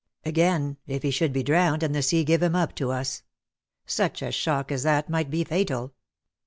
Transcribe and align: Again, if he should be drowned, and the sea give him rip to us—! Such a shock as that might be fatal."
Again, 0.25 0.77
if 0.87 1.03
he 1.03 1.11
should 1.11 1.31
be 1.31 1.43
drowned, 1.43 1.83
and 1.83 1.93
the 1.93 2.01
sea 2.01 2.23
give 2.23 2.41
him 2.41 2.55
rip 2.55 2.73
to 2.77 2.89
us—! 2.89 3.21
Such 3.85 4.23
a 4.23 4.31
shock 4.31 4.71
as 4.71 4.81
that 4.81 5.11
might 5.11 5.29
be 5.29 5.43
fatal." 5.43 5.93